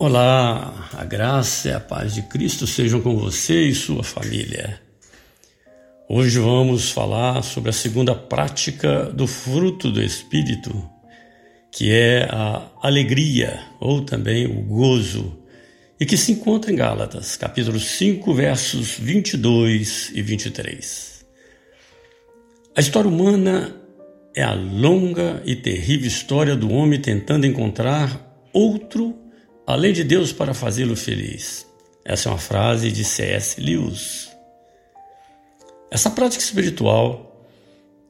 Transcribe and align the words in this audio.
Olá, 0.00 0.90
a 0.92 1.04
graça 1.04 1.70
e 1.70 1.72
a 1.72 1.80
paz 1.80 2.14
de 2.14 2.22
Cristo 2.22 2.68
sejam 2.68 3.00
com 3.00 3.16
você 3.16 3.64
e 3.64 3.74
sua 3.74 4.04
família. 4.04 4.80
Hoje 6.08 6.38
vamos 6.38 6.92
falar 6.92 7.42
sobre 7.42 7.70
a 7.70 7.72
segunda 7.72 8.14
prática 8.14 9.06
do 9.06 9.26
fruto 9.26 9.90
do 9.90 10.00
Espírito, 10.00 10.88
que 11.72 11.90
é 11.90 12.28
a 12.30 12.70
alegria 12.80 13.60
ou 13.80 14.02
também 14.02 14.46
o 14.46 14.62
gozo, 14.62 15.36
e 15.98 16.06
que 16.06 16.16
se 16.16 16.30
encontra 16.30 16.70
em 16.70 16.76
Gálatas, 16.76 17.34
capítulo 17.34 17.80
5, 17.80 18.32
versos 18.32 18.96
22 19.00 20.12
e 20.14 20.22
23. 20.22 21.26
A 22.76 22.80
história 22.80 23.10
humana 23.10 23.74
é 24.32 24.44
a 24.44 24.54
longa 24.54 25.42
e 25.44 25.56
terrível 25.56 26.06
história 26.06 26.54
do 26.54 26.70
homem 26.70 27.00
tentando 27.00 27.46
encontrar 27.48 28.48
outro 28.52 29.27
além 29.68 29.92
de 29.92 30.02
Deus 30.02 30.32
para 30.32 30.54
fazê-lo 30.54 30.96
feliz. 30.96 31.66
Essa 32.02 32.30
é 32.30 32.32
uma 32.32 32.38
frase 32.38 32.90
de 32.90 33.04
C.S. 33.04 33.60
Lewis. 33.60 34.30
Essa 35.90 36.08
prática 36.08 36.42
espiritual, 36.42 37.46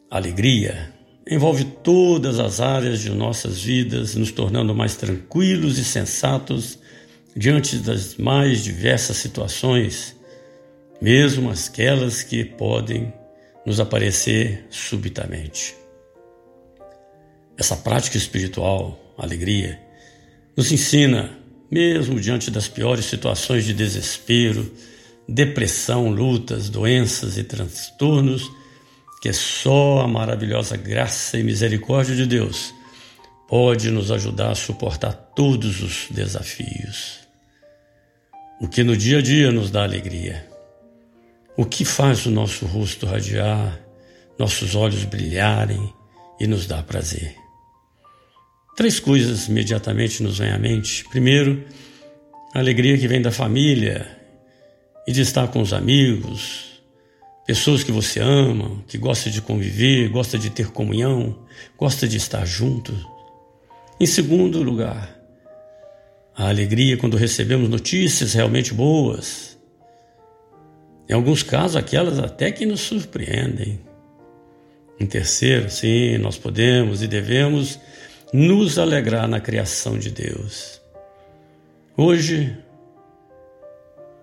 alegria, 0.08 0.94
envolve 1.28 1.64
todas 1.82 2.38
as 2.38 2.60
áreas 2.60 3.00
de 3.00 3.10
nossas 3.10 3.60
vidas, 3.60 4.14
nos 4.14 4.30
tornando 4.30 4.72
mais 4.72 4.94
tranquilos 4.94 5.78
e 5.78 5.84
sensatos 5.84 6.78
diante 7.34 7.78
das 7.78 8.14
mais 8.14 8.62
diversas 8.62 9.16
situações, 9.16 10.14
mesmo 11.02 11.50
aquelas 11.50 12.22
que 12.22 12.44
podem 12.44 13.12
nos 13.66 13.80
aparecer 13.80 14.64
subitamente. 14.70 15.74
Essa 17.56 17.76
prática 17.76 18.16
espiritual, 18.16 18.96
alegria, 19.18 19.80
nos 20.56 20.70
ensina 20.70 21.37
mesmo 21.70 22.20
diante 22.20 22.50
das 22.50 22.68
piores 22.68 23.04
situações 23.04 23.64
de 23.64 23.74
desespero, 23.74 24.70
depressão, 25.28 26.08
lutas, 26.08 26.70
doenças 26.70 27.36
e 27.36 27.44
transtornos, 27.44 28.50
que 29.20 29.32
só 29.32 30.00
a 30.00 30.08
maravilhosa 30.08 30.76
graça 30.76 31.38
e 31.38 31.42
misericórdia 31.42 32.14
de 32.14 32.26
Deus 32.26 32.72
pode 33.48 33.90
nos 33.90 34.10
ajudar 34.10 34.52
a 34.52 34.54
suportar 34.54 35.12
todos 35.12 35.82
os 35.82 36.06
desafios. 36.10 37.18
O 38.60 38.68
que 38.68 38.82
no 38.82 38.96
dia 38.96 39.18
a 39.18 39.22
dia 39.22 39.50
nos 39.50 39.70
dá 39.70 39.82
alegria, 39.82 40.46
o 41.56 41.64
que 41.64 41.84
faz 41.84 42.26
o 42.26 42.30
nosso 42.30 42.66
rosto 42.66 43.06
radiar, 43.06 43.80
nossos 44.38 44.74
olhos 44.74 45.04
brilharem 45.04 45.92
e 46.40 46.46
nos 46.46 46.66
dá 46.66 46.82
prazer. 46.82 47.47
Três 48.78 49.00
coisas 49.00 49.48
imediatamente 49.48 50.22
nos 50.22 50.38
vêm 50.38 50.52
à 50.52 50.56
mente. 50.56 51.04
Primeiro, 51.10 51.64
a 52.54 52.60
alegria 52.60 52.96
que 52.96 53.08
vem 53.08 53.20
da 53.20 53.32
família 53.32 54.06
e 55.04 55.10
de 55.10 55.20
estar 55.20 55.48
com 55.48 55.60
os 55.60 55.72
amigos, 55.72 56.80
pessoas 57.44 57.82
que 57.82 57.90
você 57.90 58.20
ama, 58.20 58.80
que 58.86 58.96
gosta 58.96 59.30
de 59.30 59.42
conviver, 59.42 60.08
gosta 60.10 60.38
de 60.38 60.48
ter 60.48 60.68
comunhão, 60.70 61.40
gosta 61.76 62.06
de 62.06 62.18
estar 62.18 62.46
junto. 62.46 62.94
Em 63.98 64.06
segundo 64.06 64.62
lugar, 64.62 65.12
a 66.36 66.48
alegria 66.48 66.96
quando 66.96 67.16
recebemos 67.16 67.68
notícias 67.68 68.34
realmente 68.34 68.72
boas. 68.72 69.58
Em 71.08 71.14
alguns 71.14 71.42
casos, 71.42 71.74
aquelas 71.74 72.20
até 72.20 72.52
que 72.52 72.64
nos 72.64 72.82
surpreendem. 72.82 73.80
Em 75.00 75.06
terceiro, 75.06 75.68
sim, 75.68 76.16
nós 76.18 76.38
podemos 76.38 77.02
e 77.02 77.08
devemos 77.08 77.80
nos 78.32 78.78
alegrar 78.78 79.26
na 79.26 79.40
criação 79.40 79.98
de 79.98 80.10
Deus. 80.10 80.80
Hoje, 81.96 82.56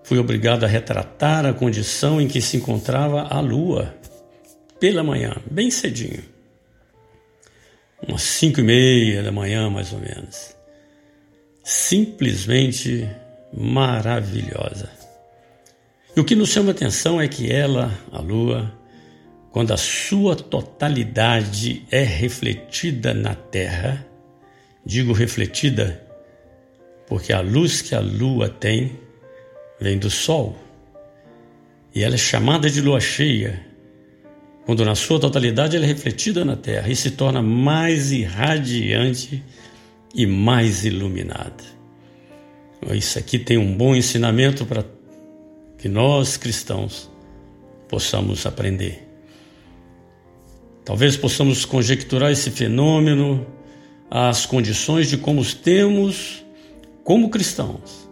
fui 0.02 0.18
obrigado 0.18 0.64
a 0.64 0.68
retratar 0.68 1.44
a 1.44 1.52
condição 1.52 2.20
em 2.20 2.28
que 2.28 2.40
se 2.40 2.56
encontrava 2.56 3.22
a 3.22 3.40
lua, 3.40 3.94
pela 4.78 5.02
manhã, 5.02 5.34
bem 5.50 5.70
cedinho. 5.70 6.22
Umas 8.06 8.22
cinco 8.22 8.60
e 8.60 8.62
meia 8.62 9.22
da 9.22 9.32
manhã, 9.32 9.68
mais 9.68 9.92
ou 9.92 9.98
menos. 9.98 10.54
Simplesmente 11.64 13.08
maravilhosa. 13.52 14.90
E 16.14 16.20
o 16.20 16.24
que 16.24 16.36
nos 16.36 16.50
chama 16.50 16.70
atenção 16.70 17.20
é 17.20 17.26
que 17.26 17.50
ela, 17.50 17.92
a 18.12 18.20
lua, 18.20 18.72
quando 19.56 19.72
a 19.72 19.78
sua 19.78 20.36
totalidade 20.36 21.82
é 21.90 22.02
refletida 22.02 23.14
na 23.14 23.34
terra, 23.34 24.06
digo 24.84 25.14
refletida 25.14 26.06
porque 27.06 27.32
a 27.32 27.40
luz 27.40 27.80
que 27.80 27.94
a 27.94 28.00
lua 28.00 28.50
tem 28.50 29.00
vem 29.80 29.96
do 29.96 30.10
sol 30.10 30.58
e 31.94 32.02
ela 32.02 32.16
é 32.16 32.18
chamada 32.18 32.68
de 32.68 32.82
lua 32.82 33.00
cheia, 33.00 33.64
quando 34.66 34.84
na 34.84 34.94
sua 34.94 35.18
totalidade 35.18 35.74
ela 35.74 35.86
é 35.86 35.88
refletida 35.88 36.44
na 36.44 36.54
terra 36.54 36.90
e 36.90 36.94
se 36.94 37.12
torna 37.12 37.40
mais 37.40 38.12
irradiante 38.12 39.42
e 40.14 40.26
mais 40.26 40.84
iluminada. 40.84 41.64
Isso 42.92 43.18
aqui 43.18 43.38
tem 43.38 43.56
um 43.56 43.74
bom 43.74 43.96
ensinamento 43.96 44.66
para 44.66 44.84
que 45.78 45.88
nós 45.88 46.36
cristãos 46.36 47.10
possamos 47.88 48.44
aprender. 48.44 49.05
Talvez 50.86 51.16
possamos 51.16 51.64
conjecturar 51.64 52.30
esse 52.30 52.48
fenômeno 52.48 53.44
às 54.08 54.46
condições 54.46 55.10
de 55.10 55.16
como 55.16 55.40
os 55.40 55.52
temos 55.52 56.44
como 57.02 57.28
cristãos. 57.28 58.08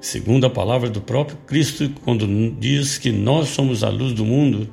Segundo 0.00 0.46
a 0.46 0.50
palavra 0.50 0.88
do 0.88 1.02
próprio 1.02 1.36
Cristo, 1.46 1.90
quando 2.02 2.26
diz 2.58 2.96
que 2.96 3.12
nós 3.12 3.50
somos 3.50 3.84
a 3.84 3.90
luz 3.90 4.14
do 4.14 4.24
mundo, 4.24 4.72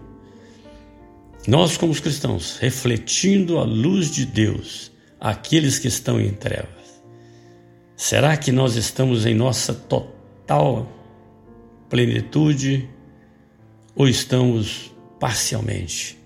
nós, 1.46 1.76
como 1.76 1.94
cristãos, 1.94 2.58
refletindo 2.58 3.60
a 3.60 3.64
luz 3.64 4.10
de 4.10 4.26
Deus 4.26 4.92
àqueles 5.20 5.78
que 5.78 5.90
estão 5.90 6.22
em 6.22 6.32
trevas, 6.32 7.04
será 7.98 8.38
que 8.38 8.52
nós 8.52 8.78
estamos 8.78 9.26
em 9.26 9.36
nossa 9.36 9.74
total 9.74 10.90
plenitude 11.90 12.88
ou 13.94 14.08
estamos 14.08 14.94
parcialmente? 15.20 16.25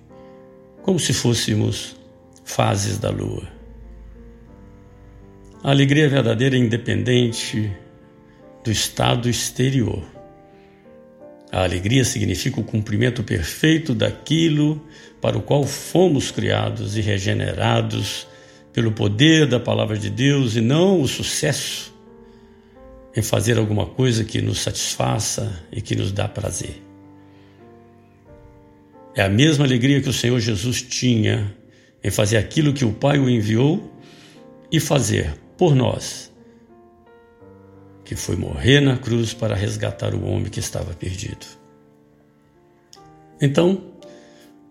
Como 0.81 0.99
se 0.99 1.13
fôssemos 1.13 1.95
fases 2.43 2.97
da 2.97 3.09
lua. 3.09 3.47
A 5.63 5.71
alegria 5.71 6.07
verdadeira 6.07 6.55
é 6.55 6.59
independente 6.59 7.71
do 8.63 8.71
estado 8.71 9.29
exterior. 9.29 10.03
A 11.51 11.63
alegria 11.63 12.05
significa 12.05 12.59
o 12.59 12.63
cumprimento 12.63 13.23
perfeito 13.23 13.93
daquilo 13.93 14.81
para 15.19 15.37
o 15.37 15.41
qual 15.41 15.63
fomos 15.65 16.31
criados 16.31 16.95
e 16.95 17.01
regenerados 17.01 18.27
pelo 18.71 18.91
poder 18.91 19.47
da 19.47 19.59
palavra 19.59 19.97
de 19.97 20.09
Deus 20.09 20.55
e 20.55 20.61
não 20.61 21.01
o 21.01 21.07
sucesso 21.07 21.93
em 23.15 23.21
fazer 23.21 23.57
alguma 23.57 23.85
coisa 23.85 24.23
que 24.23 24.41
nos 24.41 24.59
satisfaça 24.59 25.65
e 25.71 25.81
que 25.81 25.95
nos 25.95 26.11
dá 26.11 26.27
prazer. 26.27 26.88
É 29.19 29.21
a 29.21 29.27
mesma 29.27 29.65
alegria 29.65 30.01
que 30.01 30.07
o 30.07 30.13
Senhor 30.13 30.39
Jesus 30.39 30.81
tinha 30.81 31.53
em 32.01 32.09
fazer 32.09 32.37
aquilo 32.37 32.71
que 32.71 32.85
o 32.85 32.93
Pai 32.93 33.19
o 33.19 33.29
enviou 33.29 33.93
e 34.71 34.79
fazer 34.79 35.33
por 35.57 35.75
nós, 35.75 36.31
que 38.05 38.15
foi 38.15 38.37
morrer 38.37 38.79
na 38.79 38.95
cruz 38.95 39.33
para 39.33 39.53
resgatar 39.53 40.15
o 40.15 40.23
homem 40.23 40.45
que 40.45 40.61
estava 40.61 40.93
perdido. 40.93 41.45
Então, 43.41 43.91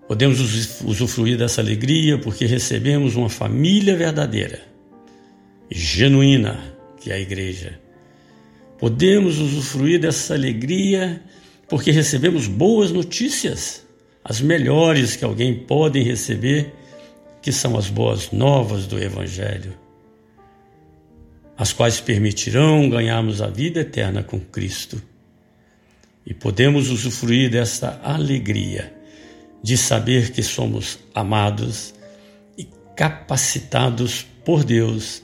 podemos 0.06 0.40
usufruir 0.82 1.36
dessa 1.36 1.60
alegria 1.60 2.16
porque 2.16 2.46
recebemos 2.46 3.16
uma 3.16 3.28
família 3.28 3.94
verdadeira 3.96 4.62
e 5.70 5.78
genuína, 5.78 6.74
que 6.98 7.10
é 7.10 7.16
a 7.16 7.20
igreja. 7.20 7.78
Podemos 8.78 9.40
usufruir 9.40 10.00
dessa 10.00 10.32
alegria 10.32 11.22
porque 11.68 11.90
recebemos 11.90 12.46
boas 12.46 12.90
notícias 12.90 13.86
as 14.24 14.40
melhores 14.40 15.16
que 15.16 15.24
alguém 15.24 15.54
pode 15.54 16.00
receber, 16.00 16.74
que 17.40 17.52
são 17.52 17.76
as 17.76 17.88
boas 17.88 18.30
novas 18.30 18.86
do 18.86 18.98
Evangelho, 18.98 19.76
as 21.56 21.72
quais 21.72 22.00
permitirão 22.00 22.88
ganharmos 22.88 23.40
a 23.40 23.48
vida 23.48 23.80
eterna 23.80 24.22
com 24.22 24.38
Cristo. 24.38 25.00
E 26.26 26.34
podemos 26.34 26.90
usufruir 26.90 27.50
desta 27.50 28.00
alegria 28.02 28.94
de 29.62 29.76
saber 29.76 30.30
que 30.30 30.42
somos 30.42 30.98
amados 31.14 31.94
e 32.56 32.68
capacitados 32.94 34.26
por 34.44 34.62
Deus 34.62 35.22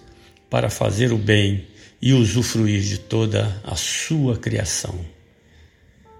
para 0.49 0.71
fazer 0.71 1.13
o 1.13 1.19
bem 1.19 1.67
e 2.01 2.13
usufruir 2.13 2.83
de 2.83 2.99
toda 2.99 3.61
a 3.65 3.77
sua 3.77 4.37
criação. 4.37 4.99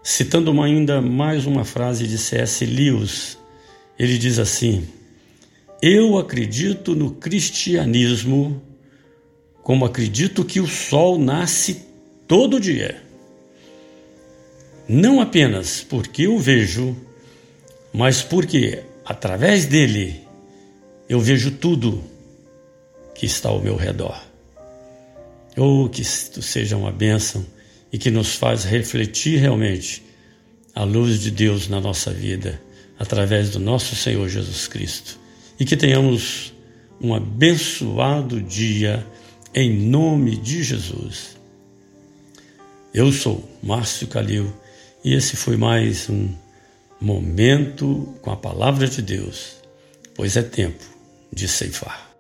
Citando 0.07 0.51
uma, 0.51 0.67
ainda 0.67 1.01
mais 1.01 1.47
uma 1.47 1.65
frase 1.65 2.07
de 2.07 2.19
C.S. 2.19 2.67
Lewis, 2.67 3.39
ele 3.99 4.19
diz 4.19 4.39
assim: 4.39 4.87
Eu 5.81 6.19
acredito 6.19 6.95
no 6.95 7.13
cristianismo 7.13 8.63
como 9.63 9.87
acredito 9.87 10.45
que 10.45 10.61
o 10.61 10.67
sol 10.67 11.19
nasce 11.19 11.87
todo 12.29 12.61
dia. 12.61 13.03
Não 14.87 15.23
apenas 15.23 15.81
porque 15.81 16.29
o 16.29 16.39
vejo, 16.39 16.95
mas 17.91 18.21
porque 18.21 18.83
através 19.07 19.65
dele 19.65 20.21
eu 21.09 21.19
vejo 21.19 21.53
tudo 21.53 22.05
que 23.15 23.25
está 23.25 23.49
ao 23.49 23.63
meu 23.63 23.75
redor. 23.75 24.23
Oh, 25.57 25.89
que 25.89 26.03
isto 26.03 26.43
seja 26.43 26.77
uma 26.77 26.93
bênção 26.93 27.54
e 27.95 27.99
que 27.99 28.11
nos 28.11 28.35
faz 28.35 28.65
refletir 28.65 29.39
realmente 29.39 30.03
a 30.75 30.83
luz 30.83 31.21
de 31.21 31.31
Deus 31.31 31.69
na 31.69 31.81
nossa 31.81 32.13
vida, 32.13 32.61
através 32.99 33.51
do 33.51 33.61
nosso 33.61 33.95
Senhor 33.95 34.29
Jesus 34.29 34.67
Cristo. 34.67 35.17
E 35.61 35.65
que 35.65 35.77
tenhamos 35.77 36.53
um 37.01 37.15
abençoado 37.15 38.43
dia 38.43 39.07
em 39.55 39.73
nome 39.73 40.37
de 40.37 40.65
Jesus. 40.65 41.37
Eu 42.93 43.13
sou 43.13 43.49
Márcio 43.63 44.09
Calil 44.09 44.53
e 45.05 45.15
esse 45.15 45.37
foi 45.37 45.57
mais 45.57 46.11
um 46.11 46.29
momento 47.01 48.13
com 48.21 48.33
a 48.33 48.37
palavra 48.37 48.89
de 48.89 49.03
Deus, 49.03 49.59
pois 50.17 50.37
é 50.37 50.43
tempo 50.43 50.83
de 51.33 51.47
ceifar. 51.47 52.14